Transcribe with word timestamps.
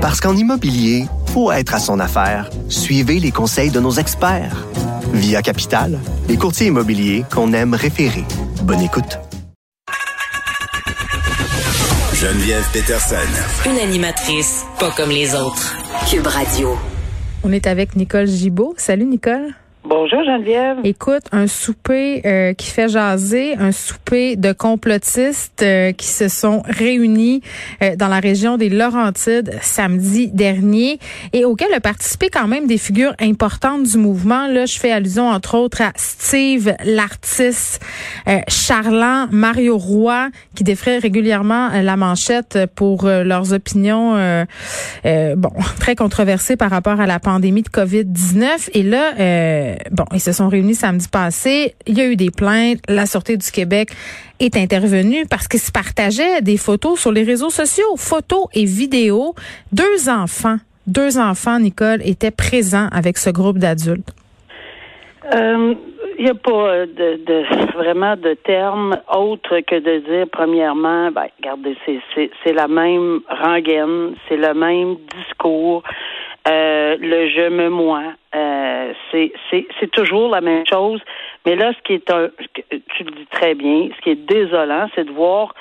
Parce 0.00 0.18
qu'en 0.18 0.34
immobilier, 0.34 1.04
faut 1.26 1.52
être 1.52 1.74
à 1.74 1.78
son 1.78 2.00
affaire. 2.00 2.48
Suivez 2.70 3.20
les 3.20 3.30
conseils 3.30 3.70
de 3.70 3.80
nos 3.80 3.90
experts. 3.92 4.66
Via 5.12 5.42
Capital, 5.42 5.98
les 6.26 6.38
courtiers 6.38 6.68
immobiliers 6.68 7.26
qu'on 7.30 7.52
aime 7.52 7.74
référer. 7.74 8.24
Bonne 8.62 8.80
écoute. 8.80 9.18
Geneviève 12.14 12.64
Peterson. 12.72 13.16
Une 13.66 13.76
animatrice 13.76 14.64
pas 14.78 14.90
comme 14.96 15.10
les 15.10 15.34
autres. 15.34 15.76
Cube 16.10 16.26
Radio. 16.26 16.78
On 17.44 17.52
est 17.52 17.66
avec 17.66 17.94
Nicole 17.94 18.26
Gibaud. 18.26 18.72
Salut 18.78 19.04
Nicole. 19.04 19.54
Bonjour 19.82 20.22
Geneviève. 20.24 20.76
Écoute, 20.84 21.22
un 21.32 21.46
souper 21.46 22.20
euh, 22.26 22.52
qui 22.52 22.70
fait 22.70 22.90
jaser, 22.90 23.54
un 23.56 23.72
souper 23.72 24.36
de 24.36 24.52
complotistes 24.52 25.62
euh, 25.62 25.92
qui 25.92 26.06
se 26.06 26.28
sont 26.28 26.62
réunis 26.66 27.40
euh, 27.82 27.96
dans 27.96 28.08
la 28.08 28.20
région 28.20 28.58
des 28.58 28.68
Laurentides 28.68 29.50
samedi 29.62 30.28
dernier 30.28 30.98
et 31.32 31.46
auquel 31.46 31.72
a 31.72 31.80
participé 31.80 32.28
quand 32.28 32.46
même 32.46 32.66
des 32.66 32.76
figures 32.76 33.14
importantes 33.18 33.84
du 33.84 33.96
mouvement. 33.96 34.48
Là, 34.48 34.66
je 34.66 34.78
fais 34.78 34.92
allusion 34.92 35.28
entre 35.30 35.56
autres 35.56 35.80
à 35.80 35.92
Steve, 35.96 36.74
l'artiste, 36.84 37.80
Charland, 38.48 39.28
Mario 39.32 39.78
Roy, 39.78 40.28
qui 40.54 40.62
défraient 40.62 40.98
régulièrement 40.98 41.70
la 41.70 41.96
manchette 41.96 42.58
pour 42.74 43.06
leurs 43.06 43.52
opinions, 43.52 44.44
bon, 45.04 45.52
très 45.80 45.96
controversées 45.96 46.56
par 46.56 46.70
rapport 46.70 47.00
à 47.00 47.06
la 47.06 47.18
pandémie 47.18 47.62
de 47.62 47.68
COVID-19. 47.68 48.70
Et 48.74 48.82
là, 48.82 49.14
euh, 49.70 49.74
bon, 49.90 50.04
ils 50.12 50.20
se 50.20 50.32
sont 50.32 50.48
réunis 50.48 50.74
samedi 50.74 51.08
passé. 51.08 51.74
Il 51.86 51.96
y 51.96 52.00
a 52.00 52.06
eu 52.06 52.16
des 52.16 52.30
plaintes. 52.30 52.78
La 52.88 53.06
Sûreté 53.06 53.36
du 53.36 53.50
Québec 53.50 53.90
est 54.38 54.56
intervenue 54.56 55.26
parce 55.28 55.48
qu'ils 55.48 55.60
se 55.60 55.72
partageaient 55.72 56.42
des 56.42 56.56
photos 56.56 56.98
sur 56.98 57.12
les 57.12 57.22
réseaux 57.22 57.50
sociaux, 57.50 57.96
photos 57.96 58.46
et 58.54 58.64
vidéos. 58.64 59.34
Deux 59.72 60.08
enfants, 60.08 60.56
deux 60.86 61.18
enfants, 61.18 61.58
Nicole, 61.58 62.00
étaient 62.04 62.30
présents 62.30 62.88
avec 62.92 63.18
ce 63.18 63.30
groupe 63.30 63.58
d'adultes. 63.58 64.14
Euh, 65.34 65.74
il 66.18 66.24
n'y 66.24 66.30
a 66.30 66.34
pas 66.34 66.84
de, 66.84 67.72
vraiment 67.74 68.14
de 68.14 68.34
terme 68.34 68.98
autre 69.10 69.60
que 69.60 69.76
de 69.76 70.00
dire, 70.00 70.26
premièrement, 70.30 71.10
ben, 71.10 71.28
regardez, 71.38 71.76
c'est 71.86 72.52
la 72.52 72.68
même 72.68 73.20
rengaine, 73.26 74.14
c'est 74.28 74.36
le 74.36 74.52
même 74.52 74.96
discours. 75.16 75.82
Euh, 76.48 76.96
le 76.98 77.28
je 77.28 77.50
me 77.50 77.68
moi, 77.68 78.02
euh, 78.34 78.92
c'est 79.12 79.90
toujours 79.92 80.30
la 80.30 80.40
même 80.40 80.64
chose. 80.66 81.00
Mais 81.44 81.54
là, 81.54 81.72
ce 81.76 81.82
qui 81.82 81.94
est 81.94 82.10
un, 82.10 82.28
tu 82.70 83.04
le 83.04 83.10
dis 83.10 83.26
très 83.30 83.54
bien, 83.54 83.88
ce 83.96 84.00
qui 84.02 84.10
est 84.10 84.26
désolant, 84.26 84.88
c'est 84.94 85.04
de 85.04 85.10
voir 85.10 85.54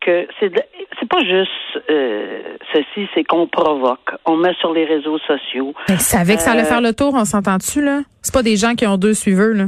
que 0.00 0.26
c'est 0.38 0.52
c'est 0.98 1.08
pas 1.08 1.20
juste 1.20 1.50
euh, 1.90 2.56
ceci, 2.72 3.08
c'est 3.14 3.24
qu'on 3.24 3.46
provoque. 3.46 4.10
On 4.24 4.36
met 4.36 4.54
sur 4.54 4.72
les 4.72 4.84
réseaux 4.84 5.18
sociaux. 5.20 5.74
Mais 5.88 5.98
savait 5.98 6.34
que 6.34 6.42
ça 6.42 6.52
allait 6.52 6.64
faire 6.64 6.80
le 6.80 6.92
tour, 6.92 7.12
on 7.14 7.24
s'entend-tu 7.24 7.82
là? 7.82 8.00
C'est 8.22 8.34
pas 8.34 8.42
des 8.42 8.56
gens 8.56 8.74
qui 8.74 8.86
ont 8.86 8.96
deux 8.96 9.14
suiveurs 9.14 9.54
là? 9.54 9.66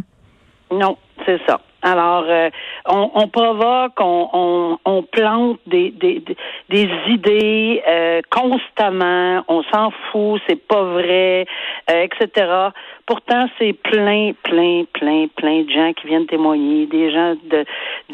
Non, 0.71 0.97
c'est 1.25 1.41
ça. 1.47 1.61
Alors, 1.83 2.25
euh, 2.27 2.51
on, 2.87 3.11
on, 3.15 3.29
provoque, 3.29 4.01
on, 4.01 4.29
on, 4.33 4.79
on 4.85 5.03
plante 5.05 5.61
des, 5.67 5.91
des, 5.91 6.23
des 6.69 6.89
idées 7.07 7.83
euh, 7.87 8.21
constamment, 8.31 9.45
on 9.47 9.63
s'en 9.63 9.93
fout, 10.11 10.41
c'est 10.49 10.67
pas 10.67 10.83
vrai, 10.83 11.47
euh, 11.91 12.03
etc. 12.03 12.71
Pourtant, 13.09 13.47
c'est 13.59 13.73
plein, 13.73 14.33
plein, 14.43 14.85
plein, 14.93 15.29
plein 15.35 15.63
de 15.63 15.71
gens 15.71 15.93
qui 15.95 16.09
viennent 16.09 16.27
témoigner, 16.27 16.85
des 16.85 17.11
gens 17.11 17.37
de, 17.51 17.65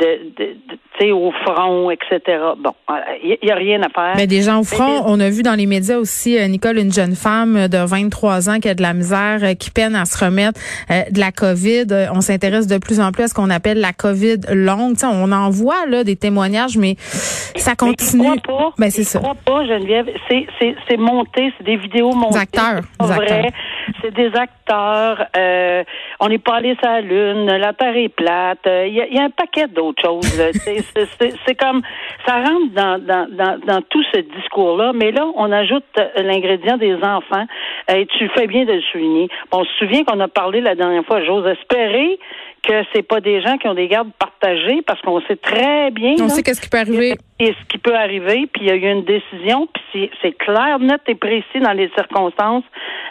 de, 0.01 0.31
de, 0.37 0.57
tu 0.69 0.79
sais, 1.01 1.11
au 1.11 1.33
front, 1.45 1.91
etc. 1.91 2.21
Bon, 2.57 2.73
il 3.21 3.37
y, 3.43 3.51
a 3.51 3.57
rien 3.57 3.83
à 3.83 3.89
faire. 3.89 4.15
Mais 4.17 4.29
des 4.29 4.43
gens 4.43 4.61
au 4.61 4.63
front, 4.63 5.03
on 5.07 5.19
a 5.19 5.29
vu 5.31 5.43
dans 5.43 5.57
les 5.57 5.67
médias 5.67 5.99
aussi, 5.99 6.39
Nicole, 6.49 6.79
une 6.79 6.93
jeune 6.93 7.17
femme 7.17 7.67
de 7.67 7.79
23 7.79 8.49
ans 8.49 8.61
qui 8.61 8.69
a 8.69 8.75
de 8.75 8.83
la 8.83 8.95
misère, 8.95 9.41
qui 9.59 9.73
peine 9.73 9.97
à 9.97 10.05
se 10.05 10.25
remettre 10.25 10.61
de 10.89 11.19
la 11.19 11.33
COVID. 11.33 11.87
On 12.15 12.21
s'intéresse 12.21 12.69
de 12.69 12.79
plus 12.79 13.01
en 13.01 13.11
plus 13.11 13.25
à 13.25 13.27
ce 13.27 13.35
qu'on 13.35 13.51
appelle 13.51 13.81
la 13.81 13.93
COVID 13.93 14.43
longue. 14.53 14.95
on 15.03 15.33
en 15.33 15.51
voit 15.51 15.87
là 15.89 16.05
des 16.05 16.15
témoignages, 16.15 16.79
mais 16.79 16.95
ça 17.01 17.75
continue. 17.75 18.31
Mais 18.31 18.41
pas. 18.41 18.73
Ben, 18.79 18.91
c'est 18.91 19.03
ça. 19.03 19.19
crois 19.19 19.35
pas, 19.45 19.67
Geneviève. 19.67 20.07
C'est, 20.29 20.47
c'est, 20.61 20.77
c'est 20.89 20.97
monté, 20.97 21.53
c'est 21.59 21.65
des 21.65 21.77
vidéos 21.77 22.13
montées. 22.13 22.35
Des 22.35 22.41
acteurs. 22.41 22.83
C'est 23.01 23.07
vrai. 23.07 23.53
C'est 24.01 24.13
des 24.15 24.31
acteurs. 24.35 25.27
Euh, 25.37 25.85
on 26.21 26.29
n'est 26.29 26.39
pas 26.39 26.57
allé 26.57 26.77
sur 26.81 26.91
la 26.91 27.01
Lune. 27.01 27.47
La 27.47 27.73
Terre 27.73 27.97
est 27.97 28.09
plate. 28.09 28.61
Il 28.67 28.71
euh, 28.71 28.87
y, 28.87 29.19
a, 29.19 29.23
un 29.23 29.31
paquet 29.31 29.67
d'autres 29.69 30.03
choses. 30.03 30.43
c'est, 31.47 31.55
comme 31.55 31.83
ça 32.27 32.37
rentre 32.37 32.73
dans, 32.75 32.99
dans, 32.99 33.29
dans, 33.31 33.59
dans 33.67 33.83
tout 33.83 34.03
ce 34.13 34.21
discours-là. 34.21 34.93
Mais 34.95 35.13
là, 35.13 35.27
on 35.37 35.51
ajoute 35.53 35.85
euh, 35.99 36.23
l'ingrédient 36.23 36.77
des 36.77 36.95
enfants. 36.95 37.47
et 37.89 38.07
tu 38.07 38.29
fais 38.31 38.47
bien 38.47 38.65
de 38.65 38.73
le 38.73 38.83
souligner. 38.93 39.29
on 39.53 39.65
se 39.65 39.73
souvient 39.79 40.05
qu'on 40.05 40.21
a 40.21 40.29
parlé 40.29 40.61
la 40.61 40.75
dernière 40.75 41.05
fois. 41.05 41.23
J'ose 41.25 41.47
espérer 41.47 42.19
que 42.63 42.73
c'est 42.95 43.03
pas 43.03 43.21
des 43.21 43.43
gens 43.43 43.59
qui 43.59 43.69
ont 43.69 43.75
des 43.75 43.89
gardes 43.89 44.11
partagées 44.19 44.83
parce 44.87 45.01
qu'on 45.03 45.21
sait 45.23 45.37
très 45.37 45.91
bien. 45.91 46.15
On 46.21 46.29
sait 46.29 46.43
qu'est-ce 46.43 46.61
qui 46.61 46.69
peut 46.69 46.79
arriver. 46.79 47.15
Et 47.41 47.47
ce 47.49 47.67
qui 47.69 47.79
peut 47.79 47.97
arriver, 47.97 48.49
puis 48.53 48.63
il 48.63 48.69
y 48.69 48.71
a 48.71 48.77
eu 48.77 48.93
une 48.93 49.05
décision, 49.05 49.67
puis 49.67 50.09
c'est 50.23 50.39
clair, 50.39 50.79
net 50.79 51.01
et 51.09 51.17
précis 51.17 51.59
dans 51.61 51.73
les 51.73 51.91
circonstances 51.97 52.63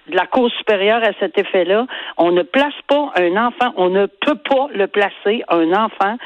de 0.09 0.15
la 0.15 0.25
Cour 0.27 0.49
supérieure 0.57 1.01
à 1.03 1.11
cet 1.19 1.37
effet-là. 1.37 1.85
On 2.17 2.31
ne 2.31 2.41
place 2.41 2.73
pas 2.87 3.11
un 3.17 3.35
enfant, 3.35 3.73
on 3.75 3.89
ne 3.89 4.05
peut 4.05 4.37
pas 4.49 4.67
le 4.73 4.87
placer, 4.87 5.43
un 5.49 5.73
enfant 5.73 6.17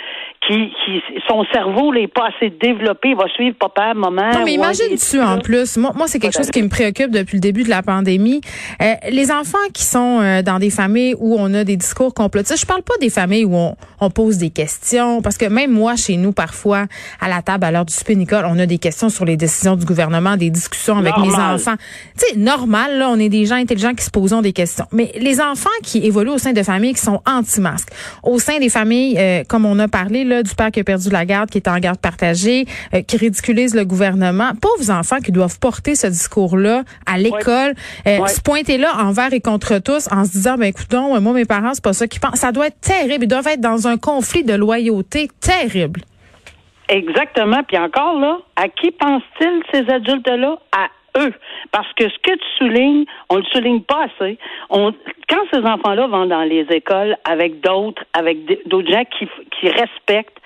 qui, 0.46 0.72
qui 0.86 1.02
son 1.28 1.44
cerveau 1.52 1.92
n'est 1.92 2.08
pas 2.08 2.30
assez 2.36 2.52
développé, 2.52 3.10
il 3.10 3.16
va 3.16 3.28
suivre 3.30 3.56
papa, 3.58 3.96
maman. 3.96 4.30
Non, 4.32 4.46
mais 4.46 4.54
imagine-tu 4.54 5.20
en 5.20 5.40
plus, 5.40 5.78
moi, 5.78 5.92
moi 5.96 6.08
c'est 6.08 6.20
quelque 6.20 6.38
chose 6.38 6.52
qui 6.52 6.62
me 6.62 6.70
préoccupe 6.70 7.10
depuis 7.10 7.38
le 7.38 7.42
début 7.42 7.64
de 7.64 7.70
la 7.70 7.82
pandémie. 7.82 8.42
Euh, 8.80 8.94
les 9.10 9.32
enfants 9.32 9.58
qui 9.74 9.84
sont 9.84 10.22
euh, 10.22 10.44
dans 10.44 10.60
des 10.60 10.70
familles 10.70 11.16
où 11.18 11.36
on 11.40 11.52
a 11.56 11.64
des 11.64 11.78
discours 11.78 12.14
complotistes, 12.14 12.62
je 12.62 12.68
parle 12.68 12.84
pas 12.84 12.96
des 13.02 13.10
familles 13.10 13.46
où 13.46 13.56
on, 13.56 13.76
on 14.00 14.12
pose 14.12 14.38
des 14.38 14.52
questions, 14.52 15.24
parce 15.24 15.38
que 15.38 15.46
même 15.46 15.72
moi, 15.72 15.96
chez 15.96 16.18
nous, 16.18 16.32
parfois, 16.32 16.86
à 17.20 17.28
la 17.28 17.42
table, 17.42 17.66
à 17.66 17.72
l'heure 17.72 17.87
Nicole, 18.16 18.46
on 18.46 18.60
a 18.60 18.66
des 18.66 18.78
questions 18.78 19.10
sur 19.10 19.26
les 19.26 19.38
décisions 19.38 19.76
du 19.76 19.86
gouvernement, 19.86 20.38
des 20.38 20.50
discussions 20.50 20.98
avec 20.98 21.18
mes 21.18 21.34
enfants. 21.34 21.76
Tu 22.18 22.26
sais, 22.26 22.38
normal, 22.38 22.98
là, 22.98 23.10
on 23.10 23.20
est 23.20 23.30
des 23.30 23.46
gens 23.46 23.56
intelligents 23.56 23.94
qui 23.94 24.06
se 24.06 24.12
posent 24.12 24.28
des 24.42 24.54
questions. 24.54 24.86
Mais 24.92 25.12
les 25.20 25.40
enfants 25.40 25.70
qui 25.84 26.00
évoluent 26.06 26.32
au 26.32 26.38
sein 26.38 26.54
de 26.54 26.64
familles 26.64 26.94
qui 26.94 27.02
sont 27.02 27.22
anti-masques, 27.26 27.90
au 28.24 28.40
sein 28.40 28.60
des 28.60 28.70
familles, 28.70 29.16
euh, 29.18 29.44
comme 29.48 29.66
on 29.66 29.80
a 29.80 29.88
parlé, 29.88 30.24
là, 30.24 30.44
du 30.44 30.54
père 30.54 30.72
qui 30.72 30.80
a 30.80 30.84
perdu 30.84 31.10
la 31.10 31.26
garde, 31.26 31.50
qui 31.50 31.58
est 31.58 31.68
en 31.68 31.78
garde 31.80 32.00
partagée, 32.00 32.66
euh, 32.94 33.02
qui 33.02 33.18
ridiculise 33.18 33.74
le 33.74 33.86
gouvernement, 33.86 34.52
pauvres 34.60 34.92
enfants 34.92 35.20
qui 35.20 35.32
doivent 35.32 35.60
porter 35.60 35.96
ce 35.96 36.08
discours-là 36.08 36.84
à 37.06 37.18
l'école, 37.18 37.74
euh, 38.06 38.26
se 38.28 38.42
pointer 38.42 38.78
là 38.78 38.98
envers 38.98 39.34
et 39.34 39.42
contre 39.42 39.80
tous 39.80 40.08
en 40.12 40.26
se 40.26 40.32
disant, 40.32 40.58
ben 40.58 40.66
écoutons, 40.66 41.20
moi, 41.22 41.34
mes 41.34 41.46
parents, 41.46 41.74
c'est 41.74 41.84
pas 41.84 41.94
ça 41.94 42.08
qu'ils 42.08 42.20
pensent. 42.20 42.40
Ça 42.40 42.52
doit 42.52 42.68
être 42.68 42.80
terrible. 42.82 43.26
Ils 43.26 43.28
doivent 43.28 43.48
être 43.48 43.62
dans 43.62 43.88
un 43.88 43.98
conflit 43.98 44.44
de 44.44 44.54
loyauté 44.54 45.30
terrible. 45.40 46.02
Exactement. 46.90 47.64
Puis 47.64 47.78
encore 47.78 48.20
là, 48.20 48.40
à 48.56 48.70
qui 48.70 48.92
pensent-ils 48.92 49.62
ces 49.74 49.90
adultes-là? 49.90 50.58
À 50.72 50.88
eux. 51.20 51.34
Parce 51.72 51.92
que 51.94 52.08
ce 52.10 52.18
que 52.20 52.34
tu 52.34 52.48
soulignes, 52.58 53.06
on 53.30 53.38
le 53.38 53.44
souligne 53.52 53.82
pas 53.82 54.06
assez. 54.06 54.38
On, 54.70 54.94
quand 55.30 55.42
ces 55.52 55.60
enfants-là 55.60 56.08
vont 56.08 56.26
dans 56.26 56.44
les 56.44 56.66
écoles 56.70 57.18
avec 57.26 57.60
d'autres, 57.62 58.04
avec 58.14 58.68
d'autres 58.68 58.92
gens 58.92 59.04
qui, 59.18 59.28
qui 59.60 59.70
respectent, 59.70 60.38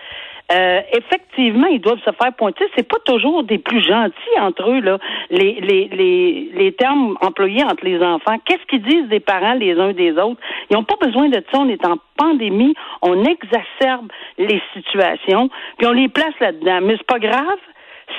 euh, 0.51 0.81
effectivement, 0.93 1.67
ils 1.67 1.79
doivent 1.79 1.99
se 1.99 2.11
faire 2.11 2.33
pointer. 2.37 2.65
C'est 2.75 2.87
pas 2.87 2.99
toujours 3.05 3.43
des 3.43 3.57
plus 3.57 3.81
gentils 3.81 4.39
entre 4.39 4.69
eux 4.69 4.81
là. 4.81 4.97
Les 5.29 5.61
les 5.61 5.87
les, 5.87 6.51
les 6.53 6.71
termes 6.73 7.17
employés 7.21 7.63
entre 7.63 7.85
les 7.85 8.01
enfants. 8.01 8.37
Qu'est-ce 8.45 8.65
qu'ils 8.67 8.83
disent 8.83 9.07
des 9.07 9.19
parents 9.19 9.53
les 9.53 9.73
uns 9.79 9.93
des 9.93 10.11
autres? 10.11 10.41
Ils 10.69 10.75
n'ont 10.75 10.83
pas 10.83 10.97
besoin 11.01 11.29
de 11.29 11.43
ça. 11.51 11.59
On 11.59 11.69
est 11.69 11.85
en 11.85 11.97
pandémie. 12.17 12.73
On 13.01 13.23
exacerbe 13.23 14.11
les 14.37 14.61
situations 14.73 15.49
puis 15.77 15.87
on 15.87 15.93
les 15.93 16.09
place 16.09 16.33
là-dedans. 16.39 16.79
Mais 16.81 16.95
c'est 16.97 17.07
pas 17.07 17.19
grave 17.19 17.59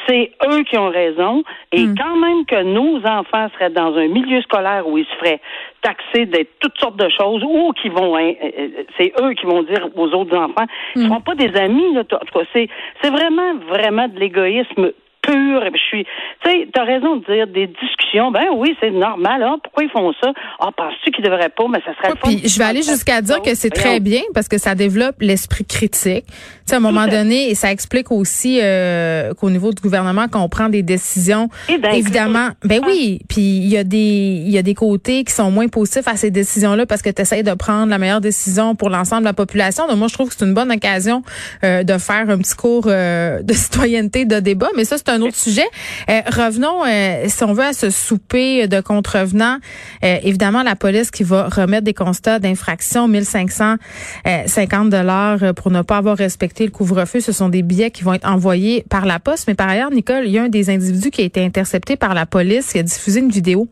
c'est 0.06 0.32
eux 0.50 0.62
qui 0.64 0.76
ont 0.78 0.88
raison. 0.88 1.42
Et 1.72 1.84
hmm. 1.84 1.94
quand 1.96 2.16
même 2.16 2.44
que 2.44 2.62
nos 2.62 2.98
enfants 3.06 3.48
seraient 3.54 3.70
dans 3.70 3.94
un 3.96 4.08
milieu 4.08 4.40
scolaire 4.42 4.86
où 4.86 4.98
ils 4.98 5.06
se 5.06 5.14
feraient 5.16 5.40
taxer 5.82 6.26
d'être 6.26 6.50
toutes 6.60 6.78
sortes 6.78 6.96
de 6.96 7.08
choses, 7.08 7.42
ou 7.44 7.72
qui 7.72 7.88
vont, 7.88 8.16
hein, 8.16 8.32
euh, 8.42 8.50
euh, 8.58 8.68
c'est 8.98 9.12
eux 9.20 9.32
qui 9.34 9.46
vont 9.46 9.62
dire 9.62 9.88
aux 9.96 10.08
autres 10.08 10.36
enfants, 10.36 10.66
ils 10.94 11.02
ne 11.02 11.06
hmm. 11.06 11.08
seront 11.08 11.20
pas 11.20 11.34
des 11.34 11.54
amis. 11.56 11.94
Là, 11.94 12.00
en 12.00 12.24
tout 12.24 12.38
cas, 12.38 12.46
c'est, 12.52 12.68
c'est 13.02 13.10
vraiment, 13.10 13.54
vraiment 13.68 14.08
de 14.08 14.18
l'égoïsme 14.18 14.92
pur. 15.22 15.62
Je 15.72 15.78
suis, 15.78 16.04
tu 16.44 16.50
sais, 16.50 16.68
t'as 16.72 16.84
raison 16.84 17.16
de 17.16 17.24
dire 17.24 17.46
des 17.46 17.66
discussions 17.66 18.02
discussion. 18.02 18.30
Ben 18.30 18.46
oui, 18.54 18.76
c'est 18.80 18.90
normal. 18.90 19.42
Hein? 19.42 19.56
Pourquoi 19.62 19.84
ils 19.84 19.90
font 19.90 20.12
ça? 20.22 20.32
Ah, 20.60 20.70
penses-tu 20.76 21.10
qu'ils 21.10 21.24
devraient 21.24 21.48
pas? 21.48 21.64
Mais 21.70 21.80
ça 21.84 21.92
serait 21.96 22.14
Puis 22.22 22.48
je 22.48 22.58
vais 22.58 22.64
aller 22.64 22.82
jusqu'à 22.82 23.20
dire 23.20 23.40
que 23.42 23.54
c'est 23.54 23.70
très 23.70 24.00
bien 24.00 24.22
parce 24.34 24.48
que 24.48 24.58
ça 24.58 24.74
développe 24.74 25.16
l'esprit 25.20 25.64
critique. 25.64 26.24
Tu 26.26 26.32
sais, 26.66 26.74
à 26.74 26.78
un 26.78 26.80
moment 26.80 27.06
donné, 27.06 27.50
et 27.50 27.54
ça 27.54 27.72
explique 27.72 28.10
aussi 28.12 28.60
euh, 28.62 29.32
qu'au 29.34 29.50
niveau 29.50 29.72
du 29.72 29.80
gouvernement, 29.82 30.28
qu'on 30.28 30.48
prend 30.48 30.68
des 30.68 30.82
décisions, 30.82 31.48
évidemment, 31.68 32.50
ben 32.64 32.80
oui, 32.86 33.20
puis 33.28 33.40
il 33.40 33.68
y 33.68 33.76
a 33.76 33.84
des 33.84 33.98
il 33.98 34.50
y 34.50 34.58
a 34.58 34.62
des 34.62 34.74
côtés 34.74 35.24
qui 35.24 35.32
sont 35.32 35.50
moins 35.50 35.68
positifs 35.68 36.08
à 36.08 36.16
ces 36.16 36.30
décisions-là 36.30 36.86
parce 36.86 37.02
que 37.02 37.10
tu 37.10 37.22
essaies 37.22 37.42
de 37.42 37.54
prendre 37.54 37.90
la 37.90 37.98
meilleure 37.98 38.20
décision 38.20 38.74
pour 38.74 38.90
l'ensemble 38.90 39.22
de 39.22 39.26
la 39.26 39.32
population. 39.32 39.86
Donc 39.86 39.98
moi, 39.98 40.08
je 40.08 40.14
trouve 40.14 40.28
que 40.28 40.34
c'est 40.36 40.44
une 40.44 40.54
bonne 40.54 40.70
occasion 40.70 41.22
euh, 41.64 41.82
de 41.82 41.98
faire 41.98 42.28
un 42.28 42.38
petit 42.38 42.54
cours 42.54 42.84
euh, 42.86 43.42
de 43.42 43.52
citoyenneté, 43.52 44.24
de 44.24 44.40
débat, 44.40 44.68
mais 44.76 44.84
ça, 44.84 44.96
c'est 44.98 45.08
un 45.12 45.22
autre 45.22 45.36
sujet. 45.36 45.66
revenons, 46.08 46.82
si 47.28 47.44
on 47.44 47.52
veut, 47.52 47.64
à 47.64 47.72
ce 47.72 47.90
souper 47.90 48.66
de 48.68 48.80
contrevenants. 48.80 49.58
évidemment, 50.02 50.62
la 50.62 50.76
police 50.76 51.10
qui 51.10 51.22
va 51.22 51.48
remettre 51.48 51.84
des 51.84 51.94
constats 51.94 52.38
d'infraction, 52.38 53.08
1550 53.08 54.90
dollars 54.90 55.54
pour 55.54 55.70
ne 55.70 55.82
pas 55.82 55.98
avoir 55.98 56.16
respecté 56.16 56.64
le 56.64 56.70
couvre-feu. 56.70 57.20
Ce 57.20 57.32
sont 57.32 57.48
des 57.48 57.62
billets 57.62 57.90
qui 57.90 58.04
vont 58.04 58.14
être 58.14 58.28
envoyés 58.28 58.84
par 58.88 59.06
la 59.06 59.18
poste. 59.18 59.46
Mais 59.48 59.54
par 59.54 59.68
ailleurs, 59.68 59.90
Nicole, 59.90 60.24
il 60.26 60.32
y 60.32 60.38
a 60.38 60.44
un 60.44 60.48
des 60.48 60.70
individus 60.70 61.10
qui 61.10 61.22
a 61.22 61.24
été 61.24 61.44
intercepté 61.44 61.96
par 61.96 62.14
la 62.14 62.26
police, 62.26 62.72
qui 62.72 62.78
a 62.78 62.82
diffusé 62.82 63.20
une 63.20 63.30
vidéo 63.30 63.68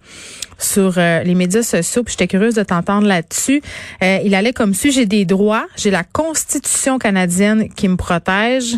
sur 0.58 0.94
euh, 0.96 1.22
les 1.22 1.34
médias 1.34 1.62
sociaux. 1.62 2.02
Puis 2.02 2.12
j'étais 2.12 2.28
curieuse 2.28 2.54
de 2.54 2.62
t'entendre 2.62 3.06
là-dessus. 3.06 3.62
Euh, 4.02 4.18
il 4.24 4.34
allait 4.34 4.52
comme 4.52 4.74
si 4.74 4.92
j'ai 4.92 5.06
des 5.06 5.24
droits, 5.24 5.66
j'ai 5.76 5.90
la 5.90 6.04
Constitution 6.04 6.98
canadienne 6.98 7.68
qui 7.74 7.88
me 7.88 7.96
protège. 7.96 8.76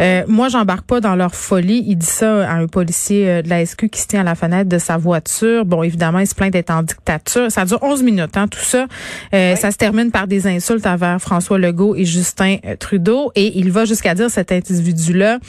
Euh, 0.00 0.24
moi, 0.26 0.48
j'embarque 0.48 0.86
pas 0.86 1.00
dans 1.00 1.14
leur 1.14 1.34
folie. 1.34 1.84
Dit 2.00 2.06
ça 2.06 2.48
à 2.48 2.54
un 2.54 2.66
policier 2.66 3.42
de 3.42 3.50
la 3.50 3.66
SQ 3.66 3.90
qui 3.90 4.00
se 4.00 4.06
tient 4.06 4.22
à 4.22 4.24
la 4.24 4.34
fenêtre 4.34 4.70
de 4.70 4.78
sa 4.78 4.96
voiture. 4.96 5.66
Bon, 5.66 5.82
évidemment, 5.82 6.20
il 6.20 6.26
se 6.26 6.34
plaint 6.34 6.50
d'être 6.50 6.70
en 6.70 6.82
dictature. 6.82 7.52
Ça 7.52 7.66
dure 7.66 7.82
11 7.82 8.02
minutes, 8.02 8.38
hein, 8.38 8.48
tout 8.48 8.58
ça. 8.58 8.86
Ça 9.32 9.70
se 9.70 9.76
termine 9.76 10.10
par 10.10 10.26
des 10.26 10.46
insultes 10.46 10.86
envers 10.86 11.20
François 11.20 11.58
Legault 11.58 11.94
et 11.96 12.06
Justin 12.06 12.56
Trudeau. 12.78 13.32
Et 13.34 13.58
il 13.58 13.70
va 13.70 13.84
jusqu'à 13.84 14.14
dire 14.14 14.30
cet 14.30 14.50
individu-là 14.50 15.40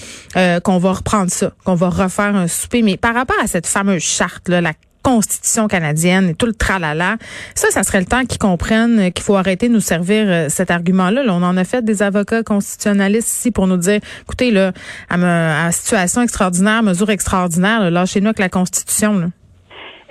qu'on 0.62 0.78
va 0.78 0.92
reprendre 0.92 1.32
ça, 1.32 1.54
qu'on 1.64 1.76
va 1.76 1.88
refaire 1.88 2.36
un 2.36 2.50
souper. 2.50 2.82
Mais 2.82 2.98
par 2.98 3.14
rapport 3.14 3.38
à 3.42 3.48
cette 3.48 3.66
fameuse 3.66 4.04
charte, 4.04 4.50
là, 4.50 4.60
la 4.60 4.74
Constitution 5.04 5.68
canadienne 5.68 6.30
et 6.30 6.36
tout 6.36 6.46
le 6.46 6.54
tralala. 6.54 7.18
Ça, 7.56 7.70
ça 7.72 7.84
serait 7.84 8.00
le 8.00 8.06
temps 8.06 8.26
qu'ils 8.26 8.40
comprennent 8.40 9.12
qu'il 9.12 9.24
faut 9.24 9.36
arrêter 9.36 9.68
de 9.68 9.74
nous 9.74 9.80
servir 9.80 10.26
euh, 10.28 10.50
cet 10.50 10.72
argument-là. 10.72 11.24
on 11.28 11.44
en 11.44 11.58
a 11.58 11.64
fait 11.64 11.84
des 11.84 12.04
avocats 12.04 12.44
constitutionnalistes 12.44 13.30
ici 13.30 13.52
pour 13.52 13.68
nous 13.68 13.78
dire, 13.78 14.00
écoutez, 14.24 14.52
là, 14.52 14.72
à, 15.10 15.72
situation 15.72 16.22
extraordinaire, 16.22 16.84
mesure 16.84 17.10
extraordinaire, 17.10 17.90
lâchez-nous 17.90 18.28
avec 18.28 18.40
la 18.40 18.50
Constitution. 18.50 19.18
Là. 19.18 19.28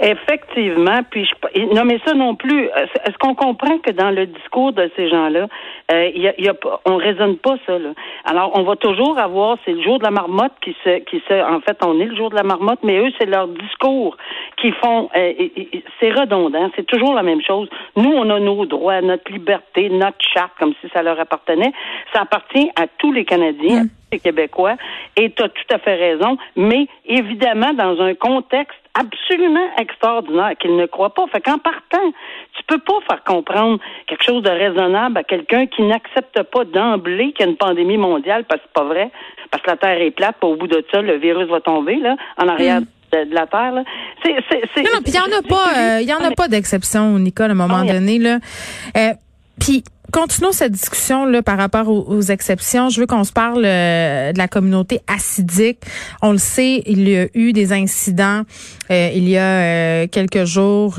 Effectivement, 0.02 1.02
puis 1.10 1.26
je, 1.26 1.39
non 1.72 1.84
mais 1.84 2.00
ça 2.04 2.14
non 2.14 2.34
plus. 2.34 2.64
Est-ce 2.66 3.16
qu'on 3.18 3.34
comprend 3.34 3.78
que 3.78 3.90
dans 3.90 4.10
le 4.10 4.26
discours 4.26 4.72
de 4.72 4.90
ces 4.96 5.08
gens-là, 5.08 5.46
euh, 5.92 6.10
y 6.14 6.28
a, 6.28 6.40
y 6.40 6.48
a, 6.48 6.54
on 6.84 6.96
raisonne 6.96 7.36
pas 7.36 7.56
ça 7.66 7.78
là? 7.78 7.90
Alors 8.24 8.52
on 8.54 8.62
va 8.62 8.76
toujours 8.76 9.18
avoir, 9.18 9.56
c'est 9.64 9.72
le 9.72 9.82
jour 9.82 9.98
de 9.98 10.04
la 10.04 10.10
marmotte 10.10 10.52
qui 10.62 10.76
se, 10.84 10.98
qui 11.00 11.22
se, 11.28 11.34
en 11.34 11.60
fait 11.60 11.78
on 11.84 12.00
est 12.00 12.06
le 12.06 12.16
jour 12.16 12.30
de 12.30 12.36
la 12.36 12.42
marmotte, 12.42 12.80
mais 12.82 12.98
eux 12.98 13.12
c'est 13.18 13.26
leur 13.26 13.48
discours 13.48 14.16
qui 14.60 14.72
font, 14.72 15.08
euh, 15.16 15.32
c'est 16.00 16.12
redondant, 16.12 16.70
c'est 16.76 16.86
toujours 16.86 17.14
la 17.14 17.22
même 17.22 17.42
chose. 17.42 17.68
Nous 17.96 18.10
on 18.10 18.28
a 18.30 18.38
nos 18.38 18.66
droits, 18.66 19.00
notre 19.00 19.30
liberté, 19.32 19.88
notre 19.88 20.18
charte 20.32 20.52
comme 20.58 20.74
si 20.80 20.88
ça 20.92 21.02
leur 21.02 21.18
appartenait. 21.18 21.72
Ça 22.12 22.22
appartient 22.22 22.70
à 22.76 22.86
tous 22.98 23.12
les 23.12 23.24
Canadiens. 23.24 23.84
Mm. 23.84 23.88
les 24.12 24.18
Québécois, 24.18 24.74
et 25.16 25.30
tu 25.30 25.42
as 25.42 25.48
tout 25.48 25.74
à 25.74 25.78
fait 25.78 25.96
raison, 25.96 26.36
mais 26.56 26.86
évidemment 27.06 27.72
dans 27.74 28.00
un 28.00 28.14
contexte 28.14 28.78
absolument 28.94 29.68
extraordinaire 29.78 30.52
qu'il 30.58 30.76
ne 30.76 30.86
croit 30.86 31.14
pas. 31.14 31.26
Fait 31.32 31.40
qu'en 31.40 31.58
partant, 31.58 32.12
tu 32.56 32.62
peux 32.66 32.78
pas 32.78 32.98
faire 33.08 33.24
comprendre 33.24 33.78
quelque 34.06 34.24
chose 34.24 34.42
de 34.42 34.50
raisonnable 34.50 35.18
à 35.18 35.24
quelqu'un 35.24 35.66
qui 35.66 35.82
n'accepte 35.82 36.42
pas 36.44 36.64
d'emblée 36.64 37.32
qu'il 37.32 37.46
y 37.46 37.48
a 37.48 37.50
une 37.50 37.56
pandémie 37.56 37.98
mondiale 37.98 38.44
parce 38.48 38.60
que 38.60 38.68
c'est 38.68 38.80
pas 38.80 38.88
vrai, 38.88 39.10
parce 39.50 39.62
que 39.62 39.70
la 39.70 39.76
Terre 39.76 40.00
est 40.00 40.10
plate, 40.10 40.36
au 40.42 40.56
bout 40.56 40.66
de 40.66 40.84
ça, 40.92 41.00
le 41.02 41.18
virus 41.18 41.48
va 41.48 41.60
tomber 41.60 41.96
là, 41.96 42.16
en 42.36 42.48
arrière. 42.48 42.80
Mm. 42.80 42.86
De, 43.12 43.34
la 43.34 43.44
terre 43.48 43.72
là. 43.72 43.82
C'est, 44.22 44.36
c'est, 44.48 44.82
non, 44.82 45.02
puis 45.02 45.12
il 45.12 45.14
y 45.16 45.18
en 45.18 45.36
a 45.36 45.42
pas, 45.42 46.00
il 46.00 46.08
y 46.08 46.14
en 46.14 46.24
a 46.24 46.30
pas 46.30 46.46
d'exception, 46.46 47.18
Nicole, 47.18 47.48
à 47.48 47.50
un 47.50 47.54
moment 47.56 47.80
ah, 47.82 47.92
donné 47.92 48.20
là. 48.20 48.38
Euh, 48.96 49.14
puis 49.58 49.82
continuons 50.10 50.52
cette 50.52 50.72
discussion 50.72 51.24
là 51.24 51.42
par 51.42 51.56
rapport 51.58 51.88
aux, 51.88 52.20
exceptions. 52.20 52.88
Je 52.90 53.00
veux 53.00 53.06
qu'on 53.06 53.24
se 53.24 53.32
parle 53.32 53.62
euh, 53.64 54.32
de 54.32 54.38
la 54.38 54.48
communauté 54.48 55.00
acidique. 55.06 55.78
On 56.22 56.32
le 56.32 56.38
sait, 56.38 56.82
il 56.86 57.08
y 57.08 57.16
a 57.16 57.26
eu 57.34 57.52
des 57.52 57.72
incidents 57.72 58.42
euh, 58.90 59.10
il 59.14 59.28
y 59.28 59.36
a 59.36 59.42
euh, 59.42 60.06
quelques 60.08 60.44
jours. 60.44 60.96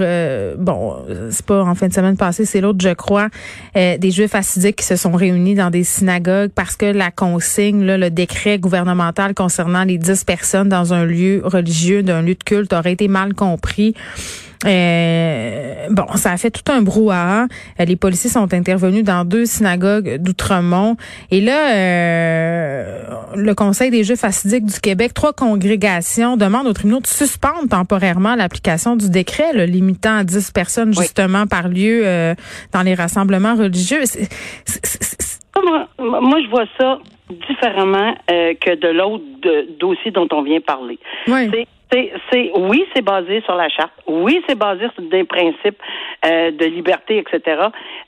bon, 0.57 0.95
c'est 1.29 1.45
pas 1.45 1.61
en 1.63 1.75
fin 1.75 1.87
de 1.87 1.93
semaine 1.93 2.17
passée, 2.17 2.45
c'est 2.45 2.61
l'autre, 2.61 2.79
je 2.81 2.93
crois, 2.93 3.27
des 3.75 4.11
Juifs 4.11 4.35
acidiques 4.35 4.77
qui 4.77 4.85
se 4.85 4.95
sont 4.95 5.11
réunis 5.11 5.55
dans 5.55 5.69
des 5.69 5.83
synagogues 5.83 6.51
parce 6.53 6.75
que 6.75 6.85
la 6.85 7.11
consigne, 7.11 7.83
là, 7.83 7.97
le 7.97 8.09
décret 8.09 8.59
gouvernemental 8.59 9.33
concernant 9.33 9.83
les 9.83 9.97
10 9.97 10.23
personnes 10.23 10.69
dans 10.69 10.93
un 10.93 11.05
lieu 11.05 11.41
religieux, 11.43 12.01
d'un 12.03 12.21
lieu 12.21 12.35
de 12.35 12.43
culte, 12.43 12.73
aurait 12.73 12.93
été 12.93 13.07
mal 13.07 13.33
compris. 13.33 13.93
Euh, 14.65 15.87
bon, 15.89 16.05
ça 16.15 16.31
a 16.31 16.37
fait 16.37 16.51
tout 16.51 16.71
un 16.71 16.81
brouhaha. 16.81 17.45
Euh, 17.79 17.85
les 17.85 17.95
policiers 17.95 18.29
sont 18.29 18.53
intervenus 18.53 19.03
dans 19.03 19.25
deux 19.25 19.45
synagogues 19.45 20.17
d'Outremont. 20.17 20.97
Et 21.31 21.41
là, 21.41 21.75
euh, 21.75 23.03
le 23.35 23.55
Conseil 23.55 23.89
des 23.89 24.03
Jeux 24.03 24.15
facidiques 24.15 24.65
du 24.65 24.79
Québec, 24.79 25.13
trois 25.13 25.33
congrégations 25.33 26.37
demandent 26.37 26.67
aux 26.67 26.73
tribunaux 26.73 27.01
de 27.01 27.07
suspendre 27.07 27.67
temporairement 27.69 28.35
l'application 28.35 28.95
du 28.95 29.09
décret 29.09 29.65
limitant 29.65 30.17
à 30.17 30.23
10 30.23 30.51
personnes 30.51 30.93
justement 30.93 31.47
par 31.47 31.67
lieu 31.67 32.03
dans 32.73 32.81
les 32.83 32.93
rassemblements 32.93 33.55
religieux. 33.55 34.03
moi, 35.63 35.87
moi, 35.97 36.39
je 36.43 36.49
vois 36.49 36.65
ça 36.79 36.99
différemment 37.29 38.13
que 38.27 38.75
de 38.75 38.87
l'autre 38.89 39.23
dossier 39.79 40.11
dont 40.11 40.27
on 40.31 40.43
vient 40.43 40.61
parler. 40.61 40.99
Oui 41.27 41.65
c'est 41.91 42.51
oui, 42.55 42.85
c'est 42.95 43.01
basé 43.01 43.41
sur 43.41 43.55
la 43.55 43.69
charte. 43.69 43.91
Oui, 44.07 44.41
c'est 44.47 44.57
basé 44.57 44.85
sur 44.95 45.03
des 45.09 45.23
principes 45.23 45.77
euh, 46.25 46.51
de 46.51 46.65
liberté, 46.65 47.17
etc. 47.17 47.61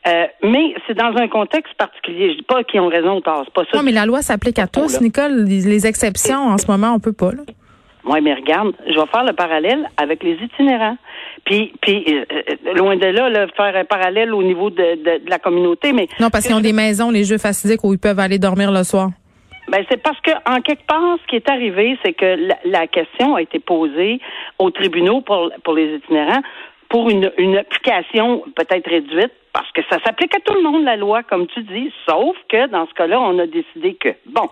Euh, 0.08 0.26
mais 0.44 0.74
c'est 0.88 0.94
dans 0.94 1.16
un 1.18 1.28
contexte 1.28 1.74
particulier. 1.76 2.32
Je 2.32 2.38
dis 2.38 2.44
pas 2.44 2.64
qu'ils 2.64 2.80
ont 2.80 2.88
raison 2.88 3.18
ou 3.18 3.22
tort. 3.22 3.44
C'est 3.46 3.54
pas 3.54 3.64
ça. 3.72 3.78
Non, 3.78 3.84
mais 3.84 3.92
la 3.92 4.06
loi 4.06 4.22
s'applique 4.22 4.60
à 4.60 4.68
tous, 4.68 5.02
Nicole. 5.02 5.44
Les, 5.46 5.88
exceptions, 5.88 6.48
en 6.48 6.58
ce 6.58 6.68
moment, 6.68 6.94
on 6.94 7.00
peut 7.00 7.14
pas. 7.14 7.32
Oui, 8.06 8.20
mais 8.22 8.34
regarde, 8.34 8.74
je 8.88 9.00
vais 9.00 9.08
faire 9.08 9.24
le 9.24 9.34
parallèle 9.34 9.90
avec 9.98 10.24
les 10.24 10.34
itinérants. 10.34 10.98
Puis, 11.46 11.74
puis 11.82 12.06
euh, 12.10 12.74
loin 12.76 12.96
de 12.96 13.06
là, 13.06 13.30
là, 13.30 13.48
faire 13.56 13.76
un 13.76 13.86
parallèle 13.86 14.34
au 14.34 14.44
niveau 14.44 14.70
de, 14.70 14.76
de, 14.76 15.30
la 15.30 15.40
communauté, 15.40 15.92
mais 15.94 16.08
non, 16.20 16.30
parce 16.30 16.46
qu'ils 16.46 16.56
ont 16.56 16.62
des 16.62 16.74
maisons, 16.74 17.12
les 17.12 17.24
jeux 17.24 17.38
facidiques 17.38 17.84
où 17.84 17.94
ils 17.94 18.00
peuvent 18.00 18.20
aller 18.20 18.40
dormir 18.40 18.72
le 18.72 18.84
soir. 18.84 19.10
Ben 19.68 19.86
c'est 19.90 20.02
parce 20.02 20.20
que 20.22 20.32
en 20.46 20.62
quelque 20.62 20.86
part, 20.86 21.18
ce 21.22 21.28
qui 21.28 21.38
est 21.38 21.50
arrivé, 21.50 21.98
c'est 22.04 22.14
que 22.14 22.38
la, 22.66 22.88
question 22.88 23.36
a 23.36 23.42
été 23.42 23.60
posée 23.60 24.20
aux 24.60 24.72
tribunaux 24.72 25.22
pour 25.22 25.52
pour 25.64 25.74
les 25.74 25.96
itinérants 25.96 26.42
pour 26.90 27.10
une, 27.10 27.32
une 27.40 27.58
application 27.58 28.44
peut-être 28.56 28.88
réduite 28.88 29.32
parce 29.52 29.72
que 29.72 29.82
ça 29.90 29.98
s'applique 30.06 30.36
à 30.36 30.40
tout 30.42 30.54
le 30.54 30.62
monde 30.62 30.84
la 30.84 30.96
loi 30.96 31.24
comme 31.24 31.48
tu 31.48 31.64
dis, 31.64 31.92
sauf 32.08 32.36
que 32.50 32.68
dans 32.68 32.88
ce 32.88 32.94
cas-là, 32.94 33.20
on 33.20 33.40
a 33.40 33.48
décidé 33.48 33.96
que 33.96 34.10
bon, 34.28 34.48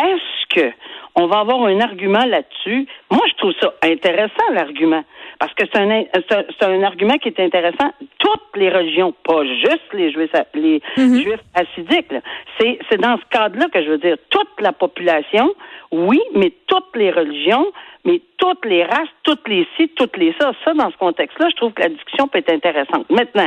est-ce 0.00 0.54
que 0.54 0.72
on 1.14 1.26
va 1.26 1.40
avoir 1.40 1.64
un 1.64 1.80
argument 1.80 2.24
là-dessus? 2.24 2.86
Moi, 3.10 3.20
je 3.28 3.34
trouve 3.36 3.52
ça 3.60 3.74
intéressant 3.82 4.52
l'argument 4.52 5.04
parce 5.42 5.54
que 5.54 5.64
c'est 5.72 5.80
un, 5.80 6.04
c'est 6.28 6.64
un 6.64 6.84
argument 6.84 7.18
qui 7.18 7.26
est 7.26 7.40
intéressant. 7.40 7.90
Toutes 8.20 8.54
les 8.54 8.70
religions, 8.70 9.12
pas 9.24 9.44
juste 9.44 9.92
les 9.92 10.12
juifs, 10.12 10.30
les 10.54 10.80
mm-hmm. 10.96 11.20
juifs. 11.20 11.40
C'est, 12.60 12.78
c'est 12.88 13.00
dans 13.00 13.16
ce 13.16 13.24
cadre-là 13.28 13.66
que 13.74 13.82
je 13.82 13.90
veux 13.90 13.98
dire 13.98 14.18
toute 14.30 14.60
la 14.60 14.70
population, 14.70 15.52
oui, 15.90 16.20
mais 16.36 16.52
toutes 16.68 16.94
les 16.94 17.10
religions 17.10 17.66
mais 18.04 18.20
toutes 18.38 18.64
les 18.64 18.84
races, 18.84 19.08
toutes 19.22 19.46
les 19.46 19.66
sites, 19.76 19.94
toutes 19.94 20.16
les 20.16 20.34
ça, 20.40 20.52
ça, 20.64 20.74
dans 20.74 20.90
ce 20.90 20.96
contexte-là, 20.96 21.48
je 21.50 21.56
trouve 21.56 21.72
que 21.72 21.82
la 21.82 21.88
discussion 21.88 22.26
peut 22.26 22.38
être 22.38 22.52
intéressante. 22.52 23.08
Maintenant, 23.10 23.46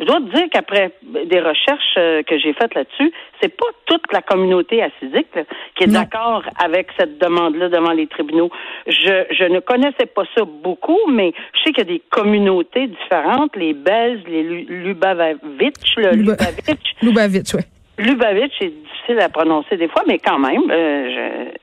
je 0.00 0.04
dois 0.04 0.20
te 0.20 0.34
dire 0.34 0.46
qu'après 0.50 0.92
des 1.02 1.40
recherches 1.40 1.94
euh, 1.98 2.22
que 2.24 2.36
j'ai 2.38 2.52
faites 2.52 2.74
là-dessus, 2.74 3.12
c'est 3.40 3.56
pas 3.56 3.66
toute 3.86 4.12
la 4.12 4.20
communauté 4.20 4.82
assidique 4.82 5.28
qui 5.76 5.84
est 5.84 5.92
d'accord 5.92 6.42
avec 6.62 6.88
cette 6.98 7.18
demande-là 7.18 7.68
devant 7.68 7.92
les 7.92 8.08
tribunaux. 8.08 8.50
Je, 8.86 9.24
je 9.30 9.44
ne 9.44 9.60
connaissais 9.60 10.06
pas 10.06 10.24
ça 10.36 10.44
beaucoup, 10.44 10.98
mais 11.08 11.32
je 11.54 11.60
sais 11.62 11.72
qu'il 11.72 11.78
y 11.78 11.90
a 11.92 11.92
des 11.92 12.02
communautés 12.10 12.88
différentes, 12.88 13.54
les 13.56 13.74
Belges, 13.74 14.22
les 14.26 14.42
Lubavitch, 14.42 15.96
le 15.96 16.10
Lubavitch. 16.12 16.94
Lubavitch, 17.02 17.54
oui. 17.54 17.62
Lubavitch, 17.98 18.52
c'est 18.58 18.72
difficile 18.72 19.20
à 19.20 19.28
prononcer 19.28 19.76
des 19.76 19.88
fois, 19.88 20.02
mais 20.06 20.18
quand 20.18 20.38
même, 20.38 20.70
euh, 20.70 21.10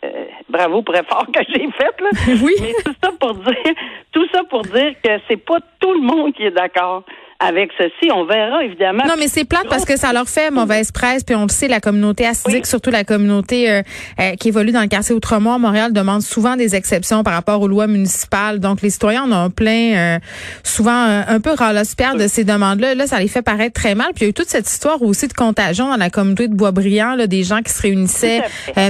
je, 0.01 0.07
euh, 0.07 0.25
bravo 0.49 0.81
pour 0.81 0.93
l'effort 0.93 1.25
que 1.31 1.41
j'ai 1.47 1.69
fait. 1.71 1.95
Oui. 2.43 2.53
Mais 2.61 2.73
tout 2.83 2.95
ça 3.01 3.11
pour 3.19 3.33
dire, 3.35 3.75
tout 4.11 4.27
ça 4.31 4.43
pour 4.49 4.61
dire 4.63 4.93
que 5.03 5.09
c'est 5.27 5.37
pas 5.37 5.59
tout 5.79 5.93
le 5.93 6.01
monde 6.01 6.33
qui 6.33 6.43
est 6.43 6.51
d'accord 6.51 7.03
avec 7.39 7.71
ceci. 7.77 8.11
On 8.13 8.25
verra, 8.25 8.63
évidemment. 8.63 9.03
Non, 9.07 9.15
mais 9.17 9.27
c'est 9.27 9.45
plate 9.45 9.67
parce 9.69 9.85
que 9.85 9.97
ça 9.97 10.11
leur 10.13 10.27
fait 10.27 10.51
mauvaise 10.51 10.91
presse, 10.91 11.23
puis 11.23 11.35
on 11.35 11.43
le 11.43 11.49
sait, 11.49 11.67
la 11.67 11.79
communauté 11.79 12.25
acidique, 12.25 12.65
surtout 12.65 12.89
la 12.89 13.03
communauté 13.03 13.69
euh, 13.71 13.81
euh, 14.19 14.35
qui 14.35 14.49
évolue 14.49 14.71
dans 14.71 14.81
le 14.81 14.87
quartier 14.87 15.15
Outremont, 15.15 15.57
Montréal, 15.57 15.93
demande 15.93 16.21
souvent 16.21 16.55
des 16.55 16.75
exceptions 16.75 17.23
par 17.23 17.33
rapport 17.33 17.61
aux 17.61 17.67
lois 17.67 17.87
municipales. 17.87 18.59
Donc, 18.59 18.81
les 18.81 18.89
citoyens 18.89 19.23
en 19.23 19.45
ont 19.45 19.49
plein, 19.49 19.95
euh, 19.95 20.19
souvent 20.63 20.91
un 21.27 21.39
peu 21.39 21.51
ras 21.51 21.73
de 21.73 22.27
ces 22.27 22.43
demandes-là. 22.43 22.95
Là, 22.95 23.07
ça 23.07 23.19
les 23.19 23.27
fait 23.27 23.41
paraître 23.41 23.73
très 23.73 23.95
mal. 23.95 24.07
Puis 24.13 24.21
il 24.21 24.23
y 24.23 24.25
a 24.25 24.29
eu 24.29 24.33
toute 24.33 24.49
cette 24.49 24.67
histoire 24.67 25.01
aussi 25.01 25.27
de 25.27 25.33
contagion 25.33 25.89
dans 25.89 25.97
la 25.97 26.09
communauté 26.09 26.47
de 26.47 26.55
Boisbriand, 26.55 27.15
là, 27.15 27.27
des 27.27 27.43
gens 27.43 27.61
qui 27.61 27.71
se 27.71 27.81
réunissaient 27.81 28.41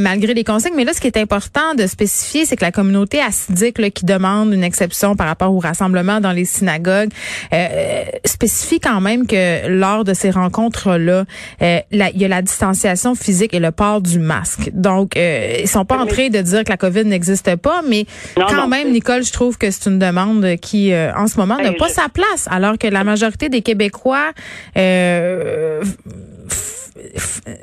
malgré 0.01 0.33
les 0.33 0.43
consignes. 0.43 0.73
Mais 0.75 0.85
là, 0.85 0.93
ce 0.93 1.01
qui 1.01 1.07
est 1.07 1.17
important 1.17 1.75
de 1.77 1.85
spécifier, 1.87 2.45
c'est 2.45 2.55
que 2.55 2.63
la 2.63 2.71
communauté 2.71 3.21
acidique 3.21 3.77
là, 3.77 3.89
qui 3.89 4.05
demande 4.05 4.53
une 4.53 4.63
exception 4.63 5.15
par 5.15 5.27
rapport 5.27 5.53
au 5.53 5.59
rassemblement 5.59 6.19
dans 6.19 6.31
les 6.31 6.45
synagogues, 6.45 7.09
euh, 7.53 8.03
spécifie 8.39 8.79
quand 8.79 9.01
même 9.01 9.27
que 9.27 9.67
lors 9.67 10.05
de 10.05 10.13
ces 10.13 10.31
rencontres-là, 10.31 11.25
euh, 11.61 11.79
il 11.91 12.21
y 12.21 12.23
a 12.23 12.27
la 12.29 12.41
distanciation 12.41 13.13
physique 13.13 13.53
et 13.53 13.59
le 13.59 13.71
port 13.71 13.99
du 13.99 14.17
masque. 14.17 14.69
Donc, 14.73 15.17
euh, 15.17 15.57
ils 15.61 15.67
sont 15.67 15.83
pas 15.83 15.97
en 15.97 16.05
train 16.05 16.29
de 16.29 16.41
dire 16.41 16.63
que 16.63 16.69
la 16.69 16.77
COVID 16.77 17.03
n'existe 17.03 17.57
pas, 17.57 17.81
mais 17.85 18.05
quand 18.37 18.69
même, 18.69 18.93
Nicole, 18.93 19.25
je 19.25 19.33
trouve 19.33 19.57
que 19.57 19.69
c'est 19.69 19.89
une 19.89 19.99
demande 19.99 20.55
qui, 20.61 20.93
euh, 20.93 21.11
en 21.15 21.27
ce 21.27 21.37
moment, 21.37 21.57
n'a 21.57 21.73
pas 21.73 21.89
sa 21.89 22.07
place, 22.07 22.47
alors 22.49 22.77
que 22.77 22.87
la 22.87 23.03
majorité 23.03 23.49
des 23.49 23.61
Québécois 23.61 24.31
euh, 24.77 25.83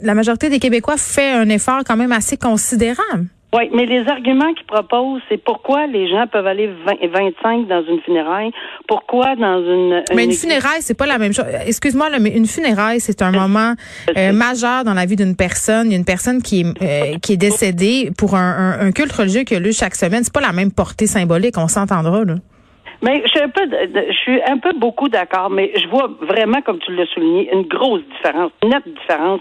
la 0.02 0.14
majorité 0.14 0.50
des 0.50 0.59
Québécois 0.59 0.97
fait 0.97 1.30
un 1.33 1.49
effort 1.49 1.83
quand 1.87 1.97
même 1.97 2.12
assez 2.12 2.37
considérable. 2.37 3.26
Oui, 3.54 3.70
mais 3.72 3.86
les 3.86 4.06
arguments 4.08 4.52
qu'ils 4.54 4.66
proposent, 4.66 5.22
c'est 5.28 5.42
pourquoi 5.42 5.86
les 5.86 6.10
gens 6.10 6.26
peuvent 6.26 6.46
aller 6.46 6.68
25 6.84 7.68
dans 7.68 7.84
une 7.88 8.00
funéraille, 8.00 8.50
pourquoi 8.88 9.36
dans 9.36 9.58
une... 9.60 10.02
mais 10.14 10.24
une 10.24 10.32
funéraille, 10.32 10.82
c'est 10.82 10.96
pas 10.96 11.06
la 11.06 11.18
même 11.18 11.32
chose. 11.32 11.44
Excuse-moi, 11.64 12.08
mais 12.20 12.30
une 12.30 12.46
funéraille, 12.46 13.00
c'est 13.00 13.22
un 13.22 13.30
moment 13.30 13.74
euh, 14.16 14.32
majeur 14.32 14.84
dans 14.84 14.94
la 14.94 15.06
vie 15.06 15.16
d'une 15.16 15.36
personne. 15.36 15.86
Il 15.86 15.92
y 15.92 15.94
a 15.94 15.98
une 15.98 16.04
personne 16.04 16.42
qui 16.42 16.62
est, 16.62 16.82
euh, 16.82 17.18
qui 17.22 17.34
est 17.34 17.36
décédée 17.36 18.10
pour 18.18 18.34
un, 18.34 18.78
un, 18.80 18.92
culte 18.92 19.12
religieux 19.12 19.44
qui 19.44 19.54
a 19.54 19.60
lieu 19.60 19.72
chaque 19.72 19.94
semaine. 19.94 20.24
C'est 20.24 20.34
pas 20.34 20.40
la 20.40 20.52
même 20.52 20.72
portée 20.72 21.06
symbolique, 21.06 21.56
on 21.56 21.68
s'entendra, 21.68 22.24
là. 22.24 22.34
Mais 23.02 23.22
je 23.24 23.28
suis 23.28 23.40
un 23.40 23.48
peu, 23.48 23.62
je 23.70 24.16
suis 24.16 24.42
un 24.42 24.58
peu 24.58 24.72
beaucoup 24.78 25.08
d'accord, 25.08 25.50
mais 25.50 25.72
je 25.76 25.86
vois 25.88 26.10
vraiment, 26.22 26.62
comme 26.62 26.78
tu 26.78 26.94
l'as 26.94 27.06
souligné, 27.06 27.50
une 27.52 27.62
grosse 27.62 28.02
différence, 28.16 28.52
une 28.62 28.70
nette 28.70 28.88
différence 28.88 29.40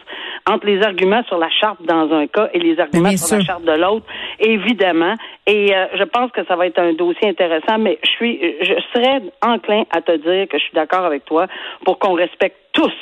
entre 0.49 0.65
les 0.65 0.81
arguments 0.83 1.23
sur 1.23 1.37
la 1.37 1.49
charte 1.49 1.81
dans 1.83 2.11
un 2.11 2.27
cas 2.27 2.49
et 2.53 2.59
les 2.59 2.79
arguments 2.79 3.15
sur 3.15 3.37
la 3.37 3.43
charte 3.43 3.63
de 3.63 3.71
l'autre, 3.71 4.05
évidemment. 4.39 5.15
Et 5.47 5.73
euh, 5.75 5.85
je 5.97 6.03
pense 6.03 6.31
que 6.31 6.45
ça 6.45 6.55
va 6.55 6.67
être 6.67 6.79
un 6.79 6.93
dossier 6.93 7.29
intéressant, 7.29 7.77
mais 7.79 7.97
je 8.03 8.09
suis, 8.09 8.39
je 8.61 8.73
serais 8.93 9.21
enclin 9.41 9.83
à 9.91 10.01
te 10.01 10.11
dire 10.11 10.47
que 10.49 10.57
je 10.57 10.63
suis 10.63 10.73
d'accord 10.73 11.05
avec 11.05 11.25
toi 11.25 11.47
pour 11.85 11.99
qu'on 11.99 12.13
respecte 12.13 12.57
tous, 12.73 12.93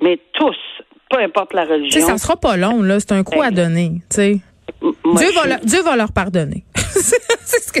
mais 0.00 0.18
tous, 0.32 0.56
peu 1.10 1.20
importe 1.20 1.52
la 1.54 1.64
religion. 1.64 2.00
sais, 2.00 2.06
ça 2.06 2.18
sera 2.18 2.36
pas 2.36 2.56
long, 2.56 2.82
là. 2.82 2.98
C'est 2.98 3.12
un 3.12 3.22
coup 3.22 3.40
à 3.40 3.50
donner, 3.50 4.00
tu 4.10 4.16
sais. 4.16 4.40
Dieu, 4.80 5.28
va 5.34 5.56
Dieu 5.58 5.82
va 5.82 5.96
leur 5.96 6.12
pardonner. 6.12 6.64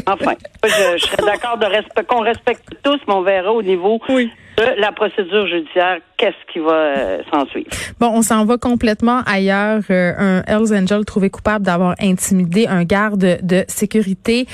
Enfin, 0.06 0.34
je, 0.64 0.98
je 0.98 1.06
serais 1.06 1.24
d'accord 1.24 1.58
de 1.58 2.02
qu'on 2.02 2.20
respecte 2.20 2.64
tous, 2.82 2.98
mais 3.06 3.14
on 3.14 3.22
verra 3.22 3.52
au 3.52 3.62
niveau 3.62 4.00
la 4.78 4.92
procédure 4.92 5.46
judiciaire 5.46 5.98
qu'est-ce 6.22 6.52
qui 6.52 6.60
va 6.60 6.72
euh. 6.72 7.18
Bon, 7.98 8.12
on 8.14 8.22
s'en 8.22 8.44
va 8.44 8.56
complètement 8.56 9.22
ailleurs. 9.26 9.82
Euh, 9.90 10.12
un 10.16 10.42
Hells 10.46 10.72
Angel 10.72 11.04
trouvé 11.04 11.30
coupable 11.30 11.64
d'avoir 11.64 11.96
intimidé 12.00 12.68
un 12.68 12.84
garde 12.84 13.38
de 13.42 13.64
sécurité. 13.66 14.46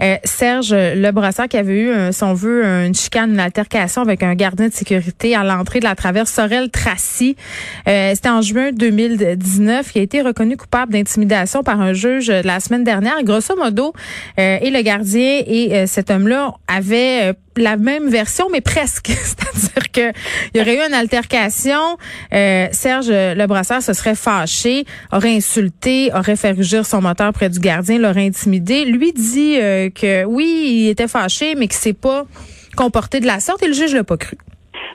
Euh, 0.00 0.16
Serge 0.24 0.74
Lebrasseur 0.74 1.46
qui 1.46 1.56
avait 1.56 1.78
eu 1.78 2.12
son 2.12 2.34
vœu 2.34 2.64
une 2.64 2.94
chicane, 2.94 3.34
une 3.34 3.40
altercation 3.40 4.02
avec 4.02 4.24
un 4.24 4.34
gardien 4.34 4.66
de 4.66 4.72
sécurité 4.72 5.36
à 5.36 5.44
l'entrée 5.44 5.78
de 5.78 5.84
la 5.84 5.94
traverse 5.94 6.30
Sorel-Tracy. 6.32 7.36
C'était 7.86 8.28
en 8.28 8.42
juin 8.42 8.72
2019. 8.72 9.92
Il 9.94 9.98
a 10.00 10.02
été 10.02 10.22
reconnu 10.22 10.56
coupable 10.56 10.92
d'intimidation 10.92 11.62
par 11.62 11.80
un 11.80 11.92
juge 11.92 12.30
la 12.30 12.58
semaine 12.58 12.82
dernière. 12.82 13.22
grosso 13.22 13.54
modo, 13.56 13.92
et 14.38 14.70
le 14.70 14.82
gardien 14.82 15.42
et 15.46 15.86
cet 15.86 16.10
homme-là 16.10 16.54
avaient 16.66 17.34
la 17.56 17.76
même 17.76 18.08
version, 18.08 18.48
mais 18.50 18.60
presque. 18.60 19.08
C'est-à-dire 19.54 19.90
qu'il 19.90 20.12
y 20.54 20.60
aurait 20.60 20.76
eu 20.76 20.88
une 20.88 20.94
altercation. 20.94 21.98
Euh, 22.32 22.68
Serge 22.72 23.10
Lebrasseur 23.10 23.82
se 23.82 23.92
serait 23.92 24.14
fâché, 24.14 24.84
aurait 25.12 25.36
insulté, 25.36 26.10
aurait 26.14 26.36
fait 26.36 26.52
rugir 26.52 26.86
son 26.86 27.00
moteur 27.00 27.32
près 27.32 27.48
du 27.48 27.58
gardien, 27.58 27.98
l'aurait 27.98 28.26
intimidé. 28.26 28.84
Lui 28.84 29.12
dit 29.12 29.58
euh, 29.58 29.90
que 29.90 30.24
oui, 30.24 30.84
il 30.84 30.88
était 30.88 31.08
fâché, 31.08 31.54
mais 31.54 31.68
qu'il 31.68 31.78
s'est 31.78 31.92
pas 31.92 32.26
comporté 32.76 33.20
de 33.20 33.26
la 33.26 33.40
sorte 33.40 33.62
et 33.62 33.66
le 33.66 33.74
juge 33.74 33.94
l'a 33.94 34.04
pas 34.04 34.16
cru. 34.16 34.36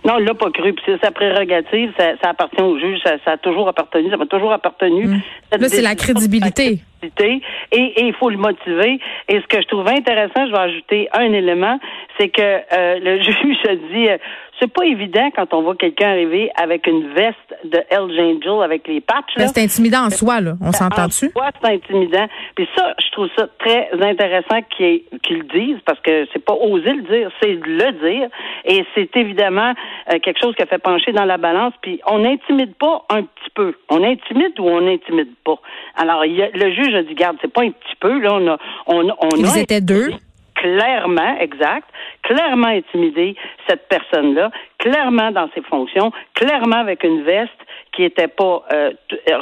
Non, 0.05 0.19
il 0.19 0.25
l'a 0.25 0.33
pas 0.33 0.51
cru. 0.51 0.73
Puis 0.73 0.83
c'est 0.85 1.01
sa 1.03 1.11
prérogative, 1.11 1.91
ça, 1.97 2.13
appartient 2.29 2.61
au 2.61 2.79
juge, 2.79 2.99
ça, 3.03 3.31
a 3.31 3.37
toujours 3.37 3.67
appartenu, 3.67 4.09
ça 4.09 4.17
m'a 4.17 4.25
toujours 4.25 4.51
appartenu. 4.51 5.07
Mm. 5.07 5.21
Là, 5.59 5.69
c'est 5.69 5.81
la 5.81 5.95
crédibilité. 5.95 6.79
Et, 7.01 7.41
et 7.71 8.05
il 8.05 8.13
faut 8.13 8.29
le 8.29 8.37
motiver. 8.37 8.99
Et 9.27 9.39
ce 9.39 9.47
que 9.47 9.61
je 9.61 9.67
trouve 9.67 9.87
intéressant, 9.87 10.47
je 10.47 10.51
vais 10.51 10.57
ajouter 10.57 11.07
un 11.13 11.31
élément, 11.31 11.79
c'est 12.19 12.29
que 12.29 12.41
euh, 12.41 12.99
le 12.99 13.21
juge 13.21 13.57
a 13.67 13.75
dit 13.75 14.09
euh, 14.09 14.17
c'est 14.59 14.71
pas 14.71 14.85
évident 14.85 15.29
quand 15.35 15.53
on 15.53 15.61
voit 15.61 15.75
quelqu'un 15.75 16.09
arriver 16.09 16.49
avec 16.55 16.87
une 16.87 17.13
veste 17.13 17.37
de 17.63 17.77
Hells 17.89 18.19
Angel 18.19 18.63
avec 18.63 18.87
les 18.87 19.01
patchs. 19.01 19.33
C'est 19.37 19.61
intimidant 19.61 20.05
en 20.05 20.09
soi, 20.09 20.41
là. 20.41 20.53
On 20.61 20.71
s'entend 20.71 21.07
dessus. 21.07 21.31
En 21.35 21.39
soi, 21.39 21.51
c'est 21.61 21.73
intimidant. 21.73 22.27
Puis 22.55 22.67
ça, 22.75 22.93
je 22.99 23.11
trouve 23.11 23.29
ça 23.37 23.47
très 23.59 23.89
intéressant 24.01 24.61
qu'ils 24.75 25.03
le 25.29 25.43
disent 25.43 25.81
parce 25.85 25.99
que 25.99 26.27
c'est 26.33 26.43
pas 26.43 26.53
oser 26.53 26.93
le 26.93 27.03
dire, 27.03 27.31
c'est 27.41 27.53
le 27.53 27.91
dire. 27.91 28.29
Et 28.65 28.85
c'est 28.95 29.15
évidemment 29.15 29.73
euh, 30.11 30.19
quelque 30.19 30.39
chose 30.41 30.55
qui 30.55 30.63
a 30.63 30.65
fait 30.65 30.79
pencher 30.79 31.11
dans 31.11 31.25
la 31.25 31.37
balance. 31.37 31.73
Puis 31.81 31.99
on 32.07 32.19
n'intimide 32.19 32.75
pas 32.75 33.05
un 33.09 33.23
petit 33.23 33.49
peu. 33.53 33.73
On 33.89 34.03
intimide 34.03 34.59
ou 34.59 34.67
on 34.69 34.81
n'intimide 34.81 35.33
pas? 35.43 35.59
Alors, 35.95 36.23
le 36.25 36.71
juge 36.73 36.95
a 36.95 37.03
dit, 37.03 37.13
garde, 37.13 37.37
c'est 37.41 37.51
pas 37.51 37.63
un 37.63 37.71
petit 37.71 37.95
peu. 37.99 38.19
Là, 38.19 38.33
on 38.33 38.47
a, 38.47 38.57
on, 38.87 39.09
on 39.21 39.29
Ils 39.37 39.57
étaient 39.59 39.81
deux 39.81 40.09
clairement, 40.57 41.37
exact, 41.39 41.87
clairement 42.23 42.67
intimidé 42.67 43.35
cette 43.67 43.87
personne-là, 43.87 44.51
clairement 44.79 45.31
dans 45.31 45.49
ses 45.55 45.61
fonctions, 45.61 46.11
clairement 46.33 46.77
avec 46.77 47.03
une 47.03 47.23
veste 47.23 47.51
qui 47.95 48.03
était 48.03 48.27
pas 48.27 48.63
euh, 48.71 48.91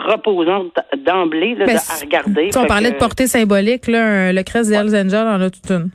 reposante 0.07 0.73
d'emblée 1.05 1.55
là, 1.55 1.65
à 1.65 1.99
regarder. 1.99 2.49
on 2.55 2.65
parlait 2.65 2.91
de 2.91 2.97
portée 2.97 3.27
symbolique, 3.27 3.87
là, 3.87 4.31
le 4.31 4.43
crest 4.43 4.69
des 4.69 4.75
Hells 4.75 4.95
Angels 4.95 5.27
en 5.27 5.41
a 5.41 5.49
toute 5.49 5.69
une. 5.69 5.89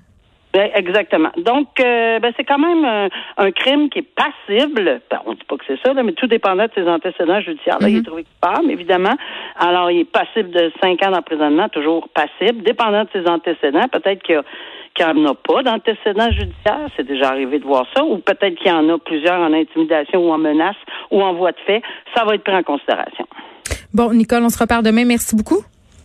Ben, 0.52 0.68
exactement. 0.74 1.30
Donc, 1.36 1.68
euh, 1.78 2.18
ben, 2.18 2.32
c'est 2.36 2.42
quand 2.42 2.58
même 2.58 3.08
un, 3.36 3.50
crime 3.52 3.88
qui 3.88 4.00
est 4.00 4.08
passible. 4.16 5.00
Ben, 5.08 5.20
on 5.24 5.34
dit 5.34 5.44
pas 5.48 5.56
que 5.56 5.64
c'est 5.66 5.78
ça, 5.84 5.94
mais 5.94 6.12
tout 6.12 6.26
dépendant 6.26 6.64
de 6.64 6.72
ses 6.74 6.88
antécédents 6.88 7.40
judiciaires. 7.40 7.78
Là, 7.80 7.88
il 7.88 7.96
est 7.96 8.00
mm-hmm. 8.00 8.04
trouvé 8.04 8.24
coupable, 8.24 8.68
évidemment. 8.70 9.14
Alors, 9.56 9.92
il 9.92 10.00
est 10.00 10.10
passible 10.10 10.50
de 10.50 10.72
cinq 10.82 11.06
ans 11.06 11.12
d'emprisonnement, 11.12 11.68
toujours 11.68 12.08
passible. 12.08 12.62
Dépendant 12.64 13.04
de 13.04 13.08
ses 13.12 13.28
antécédents, 13.28 13.86
peut-être 13.92 14.22
qu'il 14.24 14.36
qu'il 14.36 14.42
n'y 14.98 15.04
en 15.04 15.30
a 15.30 15.34
pas 15.34 15.62
d'antécédents 15.62 16.30
judiciaires. 16.30 16.88
C'est 16.96 17.06
déjà 17.06 17.28
arrivé 17.28 17.58
de 17.58 17.64
voir 17.64 17.86
ça. 17.94 18.04
Ou 18.04 18.18
peut-être 18.18 18.54
qu'il 18.56 18.68
y 18.68 18.74
en 18.74 18.88
a 18.88 18.98
plusieurs 18.98 19.40
en 19.40 19.52
intimidation 19.52 20.28
ou 20.28 20.32
en 20.32 20.38
menace 20.38 20.76
ou 21.10 21.22
en 21.22 21.34
voie 21.34 21.52
de 21.52 21.60
fait. 21.66 21.82
Ça 22.14 22.24
va 22.24 22.34
être 22.34 22.44
pris 22.44 22.54
en 22.54 22.62
considération. 22.62 23.26
Bon, 23.92 24.12
Nicole, 24.12 24.42
on 24.42 24.48
se 24.48 24.58
repart 24.58 24.84
demain. 24.84 25.04
Merci 25.04 25.36
beaucoup. 25.36 25.62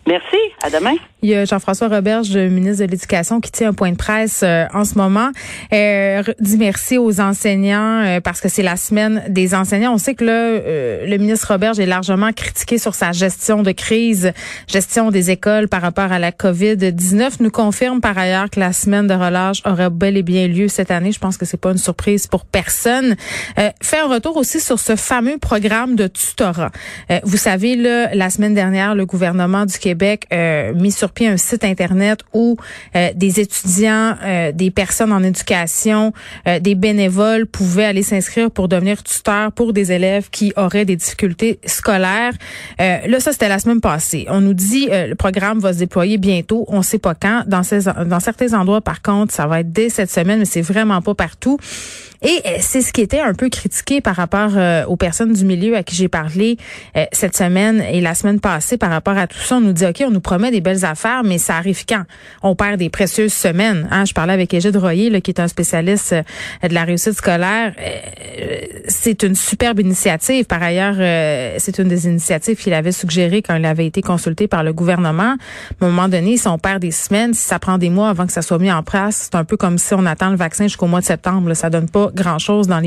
Merci. 0.08 0.38
À 0.62 0.70
demain. 0.70 0.94
Il 1.24 1.30
y 1.30 1.34
a 1.34 1.46
Jean-François 1.46 1.88
Roberge, 1.88 2.38
ministre 2.38 2.86
de 2.86 2.92
l'Éducation, 2.92 3.42
qui 3.42 3.52
tient 3.52 3.70
un 3.70 3.74
point 3.74 3.92
de 3.92 3.98
presse 3.98 4.42
euh, 4.44 4.66
en 4.72 4.84
ce 4.84 4.96
moment. 4.96 5.32
Euh, 5.74 6.22
dit 6.40 6.58
merci 6.58 7.00
aux 7.00 7.20
enseignants 7.20 8.04
euh, 8.04 8.20
parce 8.20 8.40
que 8.40 8.48
c'est 8.48 8.62
la 8.62 8.76
semaine 8.76 9.24
des 9.30 9.56
enseignants. 9.56 9.92
On 9.92 9.98
sait 9.98 10.14
que 10.14 10.24
là, 10.24 10.34
euh, 10.34 11.08
le 11.08 11.18
ministre 11.18 11.52
Roberge 11.52 11.80
est 11.80 11.88
largement 11.88 12.32
critiqué 12.32 12.78
sur 12.78 12.94
sa 12.94 13.12
gestion 13.12 13.64
de 13.64 13.72
crise, 13.72 14.34
gestion 14.68 15.10
des 15.10 15.32
écoles 15.32 15.68
par 15.68 15.82
rapport 15.82 16.12
à 16.12 16.20
la 16.20 16.30
COVID-19. 16.30 17.38
Nous 17.40 17.50
confirme 17.50 18.02
par 18.02 18.16
ailleurs 18.16 18.52
que 18.52 18.60
la 18.60 18.74
semaine 18.74 19.08
de 19.08 19.16
relâche 19.16 19.64
aura 19.66 19.90
bel 19.90 20.18
et 20.18 20.24
bien 20.24 20.48
lieu 20.48 20.68
cette 20.68 20.92
année. 20.92 21.12
Je 21.12 21.20
pense 21.20 21.38
que 21.38 21.46
c'est 21.46 21.60
pas 21.60 21.72
une 21.72 21.80
surprise 21.80 22.28
pour 22.28 22.46
personne. 22.46 23.16
fait 23.82 24.00
un 24.00 24.08
retour 24.08 24.38
aussi 24.38 24.60
sur 24.60 24.78
ce 24.78 24.96
fameux 24.96 25.40
programme 25.40 25.96
de 25.96 26.06
tutorat. 26.06 26.72
vous 27.24 27.38
savez, 27.38 27.76
là, 27.76 28.14
la 28.14 28.30
semaine 28.30 28.54
dernière, 28.54 28.94
le 28.94 29.08
gouvernement 29.08 29.66
du 29.66 29.80
Québec 29.80 29.95
mis 30.76 30.92
sur 30.92 31.12
un 31.24 31.38
site 31.38 31.64
internet 31.64 32.20
où 32.34 32.58
euh, 32.96 33.10
des 33.16 33.40
étudiants, 33.40 34.16
euh, 34.24 34.52
des 34.52 34.72
personnes 34.72 35.12
en 35.12 35.24
éducation, 35.24 36.14
euh, 36.48 36.60
des 36.60 36.76
bénévoles 36.76 37.46
pouvaient 37.46 37.86
aller 37.86 38.04
s'inscrire 38.04 38.52
pour 38.52 38.68
devenir 38.68 39.02
tuteurs 39.04 39.52
pour 39.52 39.74
des 39.74 39.92
élèves 39.92 40.30
qui 40.30 40.54
auraient 40.58 40.86
des 40.86 40.96
difficultés 40.96 41.60
scolaires. 41.66 42.34
là, 42.80 43.20
ça 43.20 43.32
c'était 43.32 43.50
la 43.50 43.60
semaine 43.60 43.82
passée. 43.82 44.26
On 44.30 44.42
nous 44.42 44.54
dit 44.54 44.88
le 44.92 45.16
programme 45.16 45.60
va 45.60 45.74
se 45.74 45.80
déployer 45.80 46.18
bientôt. 46.18 46.66
On 46.68 46.82
sait 46.82 47.00
pas 47.00 47.16
quand. 47.16 47.44
Dans, 47.48 47.64
ces, 47.64 47.84
dans 47.84 48.20
certains 48.20 48.54
endroits, 48.54 48.82
par 48.82 49.02
contre, 49.02 49.34
ça 49.34 49.48
va 49.48 49.62
être 49.62 49.72
dès 49.72 49.90
cette 49.90 50.12
semaine, 50.12 50.40
mais 50.40 50.46
c'est 50.46 50.62
vraiment 50.62 51.02
pas 51.02 51.16
partout. 51.16 51.58
Et 52.26 52.42
euh, 52.46 52.58
c'est 52.60 52.82
ce 52.82 52.92
qui 52.92 53.02
était 53.02 53.20
un 53.20 53.34
peu 53.34 53.50
critiqué 53.50 54.02
par 54.02 54.16
rapport 54.16 54.52
euh, 54.56 54.84
aux 54.86 54.96
personnes 54.96 55.34
du 55.34 55.46
milieu 55.46 55.76
à 55.76 55.84
qui 55.84 55.96
j'ai 55.96 56.08
parlé 56.08 56.58
euh, 56.98 57.06
cette 57.12 57.36
semaine 57.36 57.82
et 57.82 58.02
la 58.02 58.16
semaine 58.16 58.40
passée 58.40 58.78
par 58.78 58.90
rapport 58.90 59.18
à 59.18 59.28
tout 59.28 59.38
ça. 59.38 59.58
On 59.58 59.62
nous 59.62 59.74
dit, 59.74 59.85
OK, 59.86 60.04
on 60.08 60.12
nous 60.12 60.22
promet 60.22 60.52
des 60.52 60.62
belles 60.62 60.86
affaires, 60.86 61.24
mais 61.24 61.38
ça 61.38 61.58
arrive 61.58 61.86
quand? 61.86 62.04
On 62.42 62.56
perd 62.56 62.78
des 62.78 62.90
précieuses 62.90 63.34
semaines. 63.34 63.88
Hein? 63.92 64.06
Je 64.06 64.14
parlais 64.14 64.34
avec 64.34 64.54
Égide 64.54 64.78
Royer, 64.78 65.10
là, 65.10 65.22
qui 65.22 65.32
est 65.32 65.40
un 65.40 65.48
spécialiste 65.48 66.16
de 66.64 66.74
la 66.74 66.84
réussite 66.84 67.14
scolaire. 67.14 67.74
c'est 68.88 69.24
une 69.24 69.36
superbe 69.36 69.80
initiative. 69.80 70.46
Par 70.46 70.64
ailleurs, 70.64 70.96
c'est 71.58 71.78
une 71.80 71.88
des 71.88 72.08
initiatives 72.08 72.58
qu'il 72.58 72.74
avait 72.74 72.92
suggérées 72.92 73.42
quand 73.42 73.56
il 73.56 73.66
avait 73.66 73.86
été 73.86 74.02
consulté 74.02 74.48
par 74.48 74.64
le 74.64 74.74
gouvernement. 74.74 75.36
À 75.82 75.86
un 75.86 75.88
moment 75.88 76.08
donné, 76.08 76.38
si 76.38 76.48
on 76.48 76.58
perd 76.58 76.82
des 76.82 76.92
semaines, 76.92 77.34
si 77.34 77.46
ça 77.46 77.60
prend 77.60 77.78
des 77.78 77.90
mois 77.90 78.10
avant 78.10 78.26
que 78.26 78.34
ça 78.34 78.42
soit 78.42 78.60
mis 78.60 78.72
en 78.72 78.84
place, 78.84 79.30
c'est 79.32 79.36
un 79.36 79.44
peu 79.44 79.58
comme 79.58 79.78
si 79.78 79.94
on 79.94 80.06
attend 80.06 80.30
le 80.30 80.38
vaccin 80.38 80.66
jusqu'au 80.66 80.88
mois 80.88 81.02
de 81.02 81.06
septembre. 81.06 81.50
Là. 81.50 81.56
Ça 81.56 81.70
donne 81.70 81.90
pas 81.90 82.10
grand-chose 82.14 82.68
dans. 82.68 82.82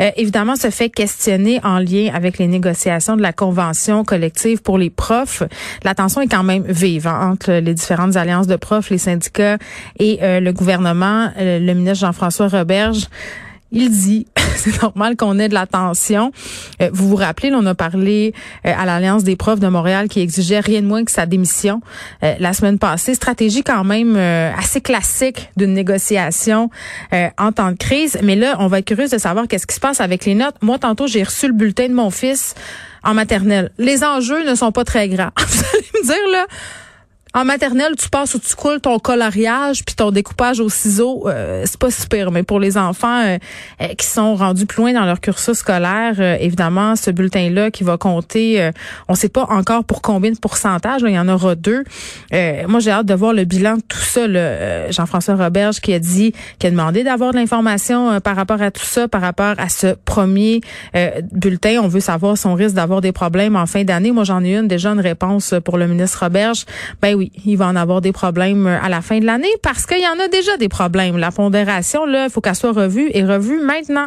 Euh, 0.00 0.10
évidemment, 0.16 0.56
se 0.56 0.70
fait 0.70 0.90
questionner 0.90 1.60
en 1.64 1.78
lien 1.78 2.10
avec 2.14 2.38
les 2.38 2.46
négociations 2.46 3.16
de 3.16 3.22
la 3.22 3.32
convention 3.32 4.04
collective 4.04 4.62
pour 4.62 4.78
les 4.78 4.90
profs. 4.90 5.42
Tension 5.94 6.20
est 6.20 6.28
quand 6.28 6.42
même 6.42 6.64
vive 6.66 7.06
hein, 7.06 7.30
entre 7.32 7.52
les 7.52 7.74
différentes 7.74 8.16
alliances 8.16 8.46
de 8.46 8.56
profs, 8.56 8.90
les 8.90 8.98
syndicats 8.98 9.58
et 9.98 10.18
euh, 10.22 10.40
le 10.40 10.52
gouvernement. 10.52 11.30
Euh, 11.38 11.58
le 11.58 11.74
ministre 11.74 12.06
Jean-François 12.06 12.48
Roberge 12.48 13.06
il 13.72 13.88
dit, 13.88 14.26
c'est 14.56 14.82
normal 14.82 15.16
qu'on 15.16 15.38
ait 15.38 15.48
de 15.48 15.54
l'attention. 15.54 16.32
Euh, 16.82 16.90
vous 16.92 17.08
vous 17.08 17.14
rappelez, 17.14 17.52
on 17.54 17.64
a 17.66 17.74
parlé 17.76 18.34
à 18.64 18.84
l'Alliance 18.84 19.22
des 19.22 19.36
profs 19.36 19.60
de 19.60 19.68
Montréal 19.68 20.08
qui 20.08 20.18
exigeait 20.18 20.58
rien 20.58 20.82
de 20.82 20.88
moins 20.88 21.04
que 21.04 21.12
sa 21.12 21.24
démission 21.24 21.80
la 22.20 22.52
semaine 22.52 22.80
passée. 22.80 23.14
Stratégie 23.14 23.62
quand 23.62 23.84
même 23.84 24.16
assez 24.16 24.80
classique 24.80 25.50
d'une 25.56 25.72
négociation 25.72 26.68
en 27.38 27.52
temps 27.52 27.70
de 27.70 27.76
crise. 27.76 28.18
Mais 28.24 28.34
là, 28.34 28.56
on 28.58 28.66
va 28.66 28.80
être 28.80 28.86
curieux 28.86 29.06
de 29.06 29.18
savoir 29.18 29.46
qu'est-ce 29.46 29.68
qui 29.68 29.76
se 29.76 29.80
passe 29.80 30.00
avec 30.00 30.24
les 30.24 30.34
notes. 30.34 30.56
Moi, 30.62 30.80
tantôt, 30.80 31.06
j'ai 31.06 31.22
reçu 31.22 31.46
le 31.46 31.54
bulletin 31.54 31.86
de 31.86 31.94
mon 31.94 32.10
fils 32.10 32.56
en 33.02 33.14
maternelle. 33.14 33.70
Les 33.78 34.04
enjeux 34.04 34.48
ne 34.48 34.54
sont 34.54 34.72
pas 34.72 34.84
très 34.84 35.08
grands. 35.08 35.30
vous 35.38 35.64
allez 35.72 35.88
me 35.94 36.04
dire, 36.04 36.32
là, 36.32 36.46
en 37.32 37.44
maternelle, 37.44 37.94
tu 37.96 38.08
passes 38.08 38.34
ou 38.34 38.40
tu 38.40 38.56
coules 38.56 38.80
ton 38.80 38.98
coloriage 38.98 39.84
puis 39.84 39.94
ton 39.94 40.10
découpage 40.10 40.58
au 40.58 40.68
ciseau, 40.68 41.28
euh, 41.28 41.62
c'est 41.64 41.78
pas 41.78 41.90
super. 41.90 42.32
Mais 42.32 42.42
pour 42.42 42.58
les 42.58 42.76
enfants 42.76 43.22
euh, 43.22 43.38
euh, 43.80 43.86
qui 43.96 44.06
sont 44.06 44.34
rendus 44.34 44.66
plus 44.66 44.82
loin 44.82 44.92
dans 44.92 45.04
leur 45.04 45.20
cursus 45.20 45.58
scolaire, 45.58 46.20
évidemment, 46.40 46.96
ce 46.96 47.10
bulletin-là 47.10 47.70
qui 47.70 47.84
va 47.84 47.96
compter, 47.96 48.70
on 49.08 49.14
sait 49.14 49.28
pas 49.28 49.46
encore 49.48 49.84
pour 49.84 50.02
combien 50.02 50.30
de 50.30 50.38
pourcentage. 50.38 51.02
il 51.06 51.12
y 51.12 51.18
en 51.18 51.28
aura 51.28 51.54
deux. 51.54 51.84
moi, 52.68 52.80
j'ai 52.80 52.90
hâte 52.90 53.06
de 53.06 53.14
voir 53.14 53.32
le 53.32 53.44
bilan 53.44 53.76
de 53.76 53.82
tout 53.82 53.98
ça. 53.98 54.20
Jean-François 54.90 55.36
Roberge 55.36 55.80
qui 55.80 55.94
a 55.94 55.98
dit, 55.98 56.32
qui 56.58 56.66
a 56.66 56.70
demandé 56.70 57.04
d'avoir 57.04 57.32
de 57.32 57.36
l'information 57.36 58.20
par 58.20 58.36
rapport 58.36 58.60
à 58.60 58.70
tout 58.70 58.84
ça, 58.84 59.08
par 59.08 59.20
rapport 59.20 59.54
à 59.58 59.68
ce 59.68 59.94
premier 60.04 60.60
bulletin. 61.32 61.80
On 61.82 61.88
veut 61.88 62.00
savoir 62.00 62.36
si 62.36 62.46
on 62.46 62.54
risque 62.54 62.74
d'avoir 62.74 63.00
des 63.00 63.12
problèmes 63.12 63.56
en 63.56 63.66
fin 63.66 63.84
d'année. 63.84 64.10
Moi, 64.10 64.24
j'en 64.24 64.42
ai 64.42 64.56
une 64.56 64.68
déjà 64.68 64.90
une 64.90 65.00
réponse 65.00 65.54
pour 65.64 65.78
le 65.78 65.86
ministre 65.86 66.24
Roberge. 66.24 66.64
Ben 67.00 67.19
oui, 67.20 67.32
il 67.44 67.56
va 67.56 67.66
en 67.66 67.76
avoir 67.76 68.00
des 68.00 68.12
problèmes 68.12 68.66
euh, 68.66 68.80
à 68.80 68.88
la 68.88 69.02
fin 69.02 69.18
de 69.18 69.26
l'année 69.26 69.52
parce 69.62 69.84
qu'il 69.84 70.00
y 70.00 70.08
en 70.08 70.18
a 70.18 70.28
déjà 70.28 70.56
des 70.56 70.70
problèmes. 70.70 71.18
La 71.18 71.30
pondération, 71.30 72.06
là, 72.06 72.24
il 72.24 72.30
faut 72.30 72.40
qu'elle 72.40 72.54
soit 72.54 72.72
revue 72.72 73.10
et 73.12 73.22
revue 73.24 73.60
maintenant. 73.60 74.06